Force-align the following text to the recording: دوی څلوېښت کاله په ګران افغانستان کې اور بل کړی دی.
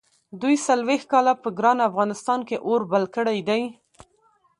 دوی 0.41 0.55
څلوېښت 0.67 1.07
کاله 1.13 1.33
په 1.43 1.49
ګران 1.59 1.77
افغانستان 1.89 2.39
کې 2.47 2.57
اور 2.67 2.81
بل 2.91 3.03
کړی 3.15 3.39
دی. 3.49 3.61